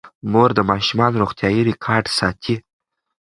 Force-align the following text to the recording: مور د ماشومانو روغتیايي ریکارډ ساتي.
مور 0.31 0.49
د 0.55 0.59
ماشومانو 0.71 1.21
روغتیايي 1.23 1.61
ریکارډ 1.69 2.05
ساتي. 2.19 2.55